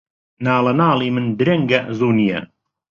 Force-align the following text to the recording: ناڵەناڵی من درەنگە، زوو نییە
ناڵەناڵی 0.45 1.09
من 1.15 1.25
درەنگە، 1.39 1.79
زوو 1.97 2.11
نییە 2.17 2.39